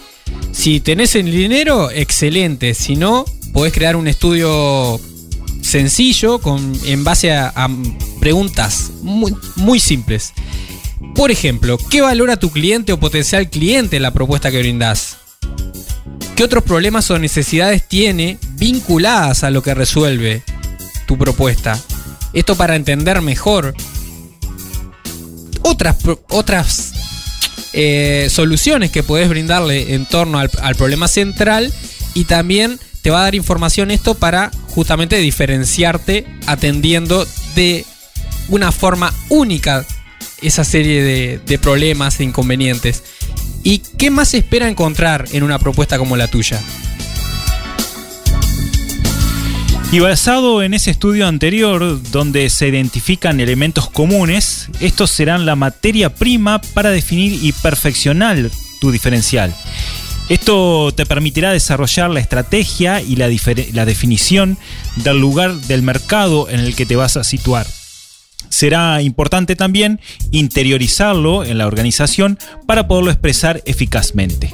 [0.51, 2.73] Si tenés el dinero, excelente.
[2.73, 4.99] Si no, podés crear un estudio
[5.61, 7.69] sencillo con, en base a,
[8.19, 10.33] preguntas muy, simples.
[11.13, 15.17] Por ejemplo, ¿qué valora tu cliente o potencial cliente en la propuesta que brindas?
[16.35, 20.43] ¿Qué otros problemas o necesidades tiene vinculadas a lo que resuelve
[21.05, 21.79] tu propuesta?
[22.33, 23.73] Esto para entender mejor
[25.63, 25.97] otras,
[26.29, 26.93] otras
[27.73, 31.73] eh, soluciones que puedes brindarle en torno al problema central
[32.13, 37.85] y también te va a dar información esto para justamente diferenciarte atendiendo de
[38.49, 39.85] una forma única
[40.41, 43.03] esa serie de, problemas e inconvenientes.
[43.63, 46.61] ¿Y qué más se espera encontrar en una propuesta como la tuya?
[49.91, 56.13] Y basado en ese estudio anterior, donde se identifican elementos comunes, estos serán la materia
[56.13, 59.55] prima para definir y perfeccionar tu diferencial.
[60.29, 63.29] Esto te permitirá desarrollar la estrategia y la,
[63.71, 64.57] la, definición
[64.97, 67.65] del lugar del mercado en el que te vas a situar.
[68.49, 74.53] Será importante también interiorizarlo en la organización para poderlo expresar eficazmente.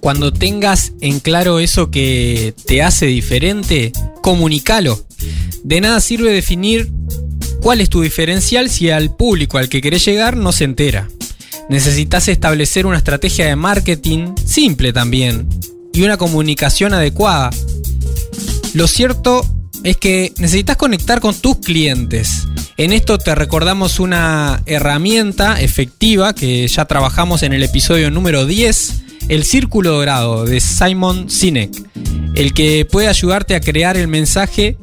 [0.00, 5.04] Cuando tengas en claro eso que te hace diferente, comunícalo.
[5.64, 6.90] De nada sirve definir
[7.60, 11.08] cuál es tu diferencial si al público al que querés llegar no se entera.
[11.68, 15.48] Necesitas establecer una estrategia de marketing simple también
[15.92, 17.50] y una comunicación adecuada.
[18.74, 19.44] Lo cierto
[19.84, 22.46] es que necesitas conectar con tus clientes.
[22.76, 29.02] En esto te recordamos una herramienta efectiva que ya trabajamos en el episodio número 10,
[29.28, 31.70] el círculo dorado de Simon Sinek,
[32.34, 34.76] el que puede ayudarte a crear el mensaje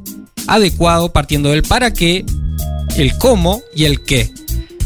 [0.47, 2.25] adecuado partiendo del para qué,
[2.97, 4.31] el cómo y el qué.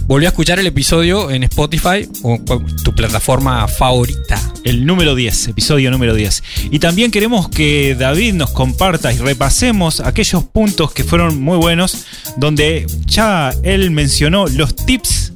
[0.07, 2.39] Volví a escuchar el episodio en Spotify o
[2.83, 4.41] tu plataforma favorita.
[4.63, 6.43] El número 10, episodio número 10.
[6.71, 12.05] Y también queremos que David nos comparta y repasemos aquellos puntos que fueron muy buenos,
[12.37, 15.33] donde ya él mencionó los tips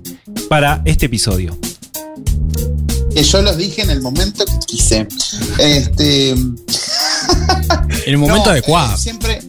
[0.49, 1.55] para este episodio.
[3.15, 5.07] Yo los dije en el momento que quise.
[5.59, 6.29] Este.
[6.31, 6.57] en
[8.07, 8.95] el momento No, adecuado.
[8.95, 9.39] eh, siempre.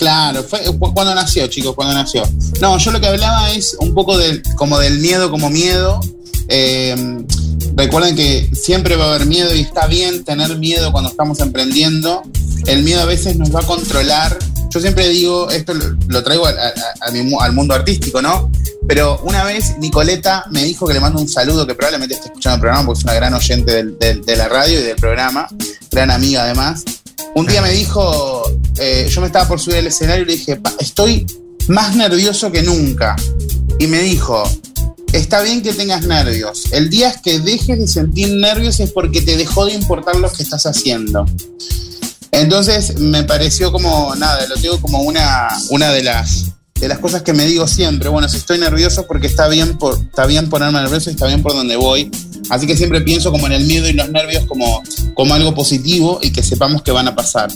[0.00, 2.22] Claro, fue fue cuando nació, chicos, cuando nació.
[2.60, 6.00] No, yo lo que hablaba es un poco del, como del miedo como miedo.
[6.48, 6.96] Eh,
[7.76, 12.22] recuerden que siempre va a haber miedo y está bien tener miedo cuando estamos emprendiendo.
[12.66, 14.38] El miedo a veces nos va a controlar.
[14.70, 15.74] Yo siempre digo, esto
[16.08, 16.52] lo, traigo a-
[17.40, 18.50] al mundo artístico, ¿no?
[18.88, 22.54] Pero una vez Nicoleta me dijo que le mando un saludo, que probablemente esté escuchando
[22.54, 25.46] el programa porque es una gran oyente de la radio y del programa,
[25.90, 26.84] gran amiga además.
[27.34, 28.42] Un día me dijo,
[28.78, 31.26] eh, yo me estaba por subir al escenario y le dije, "Pa, estoy
[31.68, 33.16] más nervioso que nunca.
[33.78, 34.42] Y me dijo,
[35.12, 36.64] está bien que tengas nervios.
[36.72, 40.42] El día que dejes de sentir nervios es porque te dejó de importar lo que
[40.42, 41.26] estás haciendo.
[42.32, 46.46] Entonces me pareció como, nada, lo digo como una, una de, las,
[46.80, 48.08] de las cosas que me digo siempre.
[48.08, 51.42] Bueno, si estoy nervioso porque está bien, por, está bien ponerme nervioso y está bien
[51.42, 52.10] por donde voy.
[52.48, 54.82] Así que siempre pienso como en el miedo y los nervios como,
[55.14, 57.50] como algo positivo y que sepamos que van a pasar.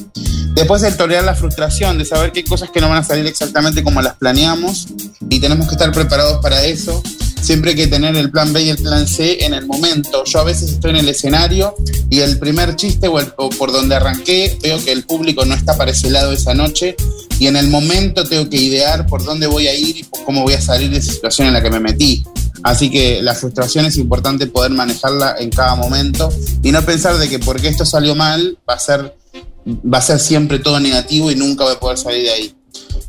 [0.55, 3.27] Después el tolerar la frustración, de saber que hay cosas que no van a salir
[3.27, 4.87] exactamente como las planeamos
[5.29, 7.03] y tenemos que estar preparados para eso.
[7.45, 10.25] Siempre hay que tener el plan B y el plan C en el momento.
[10.25, 11.75] Yo a veces estoy en el escenario
[12.09, 15.91] y el primer chiste o, por donde arranqué veo que el público no está para
[15.91, 16.97] ese lado esa noche
[17.39, 20.55] y en el momento tengo que idear por dónde voy a ir y cómo voy
[20.55, 22.25] a salir de esa situación en la que me metí.
[22.63, 27.29] Así que la frustración es importante poder manejarla en cada momento y no pensar de
[27.29, 29.19] que porque esto salió mal va a ser,
[29.67, 32.55] va a ser siempre todo negativo y nunca voy a poder salir de ahí.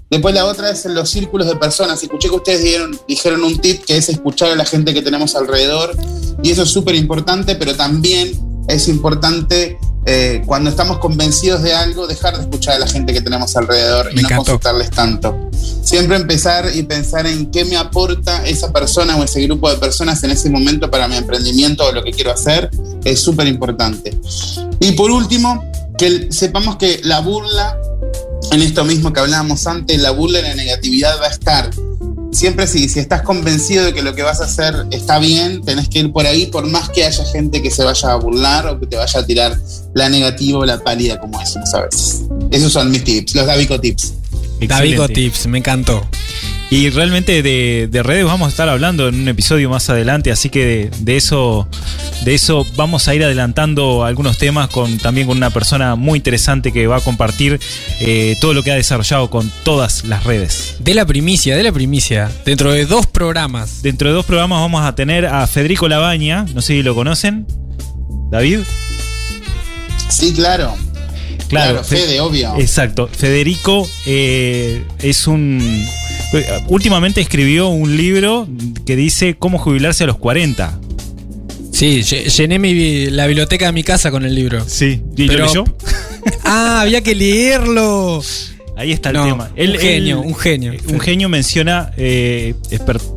[0.09, 2.01] Después la otra es en los círculos de personas.
[2.01, 5.35] Escuché que ustedes dieron, dijeron un tip que es escuchar a la gente que tenemos
[5.35, 5.95] alrededor
[6.43, 12.05] y eso es súper importante, pero también es importante eh, cuando estamos convencidos de algo
[12.05, 14.43] dejar de escuchar a la gente que tenemos alrededor y Me no encantó.
[14.51, 15.49] consultarles tanto.
[15.81, 20.23] Siempre empezar y pensar en qué me aporta esa persona o ese grupo de personas
[20.23, 22.69] en ese momento para mi emprendimiento o lo que quiero hacer
[23.03, 24.15] es súper importante.
[24.79, 25.63] Y por último,
[25.97, 27.75] que sepamos que la burla
[28.55, 31.69] en esto mismo que hablábamos antes, la burla y la negatividad va a estar.
[32.31, 35.89] Siempre si, si estás convencido de que lo que vas a hacer está bien, tenés
[35.89, 38.79] que ir por ahí, por más que haya gente que se vaya a burlar o
[38.79, 39.59] que te vaya a tirar
[39.93, 42.23] la negativa o la pálida, como decimos a veces.
[42.51, 44.13] Esos son mis tips, los Davico tips.
[44.61, 45.07] Davico.
[45.07, 46.07] Tips, me encantó.
[46.69, 50.49] Y realmente de, de redes vamos a estar hablando en un episodio más adelante, así
[50.49, 51.67] que de, de eso,
[52.23, 56.71] de eso vamos a ir adelantando algunos temas con también con una persona muy interesante
[56.71, 57.59] que va a compartir
[57.99, 60.77] eh, todo lo que ha desarrollado con todas las redes.
[60.79, 62.31] De la primicia, de la primicia.
[62.45, 63.83] Dentro de dos programas.
[63.83, 67.45] Dentro de dos programas vamos a tener a Federico Labaña, no sé si lo conocen,
[68.31, 68.59] David.
[70.09, 70.75] Sí, claro.
[71.47, 72.55] Claro, Fede, obvio.
[72.57, 73.07] Exacto.
[73.07, 75.87] Federico eh, es un.
[76.67, 78.47] Últimamente escribió un libro
[78.85, 80.79] que dice cómo jubilarse a los 40.
[81.71, 84.63] Sí, lle- llené mi, la biblioteca de mi casa con el libro.
[84.67, 85.01] Sí.
[85.15, 85.63] ¿Y Pero- leyó?
[86.43, 88.21] Ah, había que leerlo.
[88.77, 89.51] Ahí está el No, tema.
[89.55, 90.73] un genio, un genio.
[90.91, 92.55] Un genio menciona eh,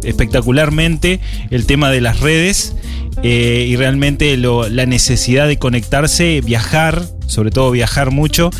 [0.04, 2.74] espectacularmente el tema de las redes
[3.22, 8.50] eh, y realmente lo- la necesidad de conectarse, viajar, sobre todo viajar mucho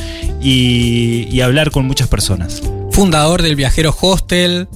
[0.42, 2.62] y, y hablar con muchas personas.
[3.02, 4.66] Fundador del Viajero Hostel,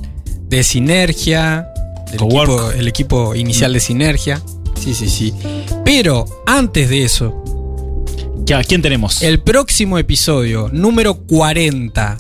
[0.45, 1.66] de Sinergia,
[2.09, 2.51] del Cowork.
[2.53, 4.41] equipo, el equipo inicial de Sinergia.
[4.81, 5.35] Sí, sí, sí.
[5.85, 7.35] Pero antes de eso,
[8.47, 9.23] ¿Qué- ¿A quién tenemos?
[9.23, 12.18] el próximo episodio, número 40,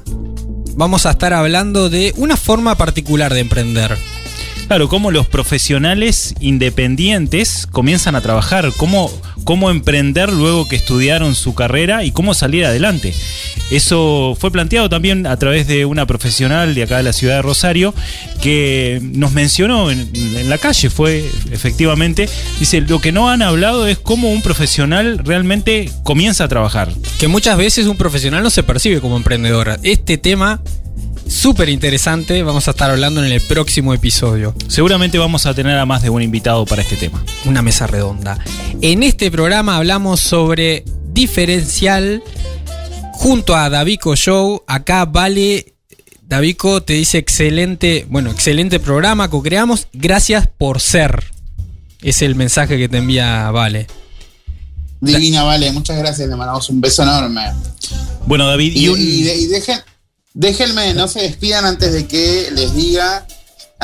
[0.74, 3.96] vamos a estar hablando de una forma particular de emprender.
[4.66, 9.08] Claro, cómo los profesionales independientes comienzan a trabajar, cómo,
[9.44, 13.14] cómo emprender luego que estudiaron su carrera y cómo salir adelante.
[13.72, 17.42] Eso fue planteado también a través de una profesional de acá de la ciudad de
[17.42, 17.94] Rosario
[18.40, 22.28] que nos mencionó en, en la calle, fue efectivamente,
[22.60, 26.92] dice, lo que no han hablado es cómo un profesional realmente comienza a trabajar.
[27.18, 29.78] Que muchas veces un profesional no se percibe como emprendedor.
[29.82, 30.60] Este tema,
[31.26, 34.54] súper interesante, vamos a estar hablando en el próximo episodio.
[34.68, 37.24] Seguramente vamos a tener a más de un invitado para este tema.
[37.44, 38.38] una mesa redonda.
[38.80, 42.22] En este programa hablamos sobre diferencial
[43.22, 44.64] junto a Davico Show.
[44.66, 45.74] Acá vale.
[46.22, 49.86] Davico te dice excelente, bueno, excelente programa, co-creamos.
[49.92, 51.24] Gracias por ser.
[52.00, 53.86] Es el mensaje que te envía Vale.
[55.00, 57.42] Divina, vale, muchas gracias, le mandamos un beso enorme.
[58.26, 58.98] Bueno, David, Y, y un...
[59.00, 59.80] y de- y dejen,
[60.32, 63.26] déjenme, no se despidan antes de que les diga.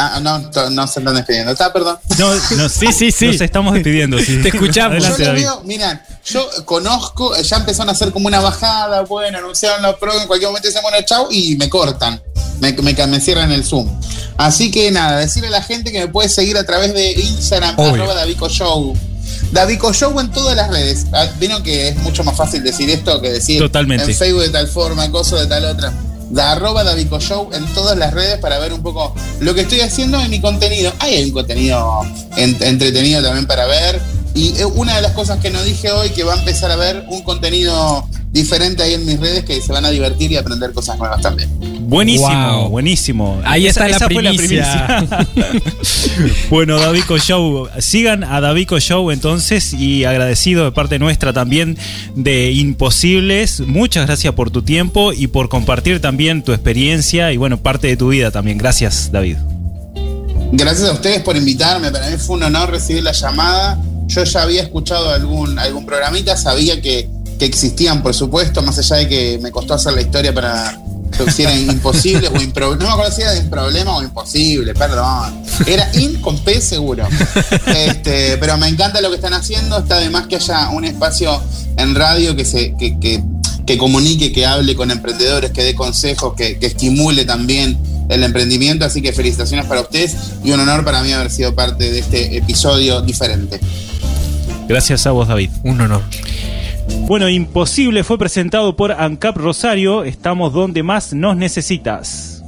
[0.01, 1.51] Ah, no, to- no se están despidiendo.
[1.53, 1.99] Está, perdón.
[2.19, 3.27] No, no, sí, sí, sí.
[3.27, 4.19] Nos estamos despidiendo.
[4.21, 4.41] sí.
[4.43, 4.93] Te escuchamos.
[5.05, 5.43] Adelante, yo lo David.
[5.43, 10.13] veo, miran, yo conozco, ya empezaron a hacer como una bajada, bueno, anunciaron la pro,
[10.21, 12.23] en cualquier momento dicen, bueno, chau, y me cortan,
[12.61, 13.89] me, me, me cierran el Zoom.
[14.37, 17.75] Así que nada, decirle a la gente que me puede seguir a través de Instagram,
[17.77, 17.95] Obvio.
[17.95, 18.97] arroba Davico Show.
[19.53, 21.07] Davico Show en todas las redes.
[21.13, 24.05] Ah, Vieron que es mucho más fácil decir esto que decir Totalmente.
[24.05, 25.93] en Facebook de tal forma, cosa de tal otra.
[26.31, 29.81] Da arroba Davico Show en todas las redes para ver un poco lo que estoy
[29.81, 30.93] haciendo en mi contenido.
[31.01, 32.03] Hay un contenido
[32.37, 34.01] en- entretenido también para ver.
[34.35, 36.77] Y eh, una de las cosas que no dije hoy, que va a empezar a
[36.77, 40.73] ver un contenido diferente ahí en mis redes, que se van a divertir y aprender
[40.73, 41.49] cosas nuevas también.
[41.89, 42.69] Buenísimo, Wow.
[42.69, 43.41] buenísimo.
[43.45, 45.07] Ahí está la fue primicia.
[46.51, 51.79] bueno, Davico Show, sigan a Davico Show entonces y agradecido de parte nuestra también
[52.15, 53.61] de Imposibles.
[53.61, 57.97] Muchas gracias por tu tiempo y por compartir también tu experiencia y bueno, parte de
[57.97, 58.59] tu vida también.
[58.59, 59.37] Gracias, David.
[60.53, 61.91] Gracias a ustedes por invitarme.
[61.91, 63.79] Para mí fue un honor recibir la llamada.
[64.07, 67.09] Yo ya había escuchado algún, algún programita, sabía que,
[67.39, 70.77] que existían, por supuesto, más allá de que me costó hacer la historia para
[71.17, 74.75] que si eran imposibles o impro- No me acuerdo si era de problema o imposible,
[74.75, 75.43] perdón.
[75.67, 77.07] Era in con P seguro.
[77.67, 79.79] Este, pero me encanta lo que están haciendo.
[79.79, 81.41] Está de más que haya un espacio
[81.77, 82.75] en radio que se.
[82.77, 83.23] Que, que,
[83.67, 87.79] que comunique, que hable con emprendedores, que dé consejos, que, que estimule también
[88.09, 88.85] el emprendimiento.
[88.87, 92.37] Así que felicitaciones para ustedes y un honor para mí haber sido parte de este
[92.39, 93.61] episodio diferente.
[94.69, 95.51] Gracias a vos, David.
[95.65, 96.03] Un honor.
[97.09, 100.05] Bueno, Imposible fue presentado por ANCAP Rosario.
[100.05, 102.45] Estamos donde más nos necesitas.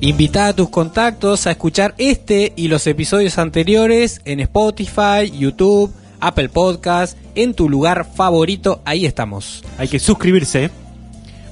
[0.00, 6.48] Invita a tus contactos a escuchar este y los episodios anteriores en Spotify, YouTube, Apple
[6.48, 8.82] Podcast, en tu lugar favorito.
[8.84, 9.64] Ahí estamos.
[9.78, 10.70] Hay que suscribirse.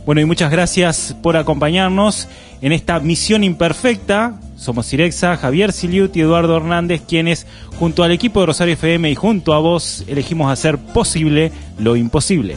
[0.07, 2.29] Bueno, y muchas gracias por acompañarnos
[2.63, 4.39] en esta misión imperfecta.
[4.59, 7.47] Somos Sirexa, Javier Siliut y Eduardo Hernández, quienes,
[7.79, 12.57] junto al equipo de Rosario FM y junto a vos, elegimos hacer posible lo imposible.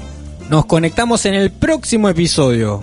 [0.49, 2.81] Nos conectamos en el próximo episodio.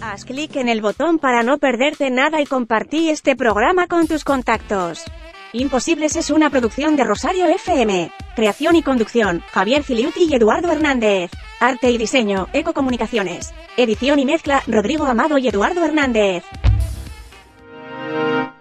[0.00, 4.24] Haz clic en el botón para no perderte nada y compartí este programa con tus
[4.24, 5.04] contactos.
[5.52, 8.10] Imposibles es una producción de Rosario FM.
[8.34, 11.30] Creación y conducción, Javier Filiuti y Eduardo Hernández.
[11.60, 13.52] Arte y diseño, Ecocomunicaciones.
[13.76, 16.42] Edición y mezcla, Rodrigo Amado y Eduardo Hernández.
[18.06, 18.55] Música